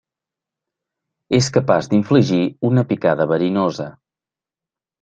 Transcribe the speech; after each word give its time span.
És 1.41 1.49
capaç 1.59 1.91
d'infligir 1.93 2.41
una 2.73 2.87
picada 2.95 3.31
verinosa. 3.35 3.89